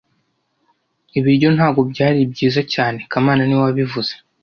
[1.17, 4.13] Ibiryo ntabwo byari byiza cyane kamana niwe wabivuze